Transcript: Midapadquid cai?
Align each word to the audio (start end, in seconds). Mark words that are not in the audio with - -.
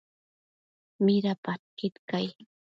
Midapadquid 1.05 1.95
cai? 2.09 2.27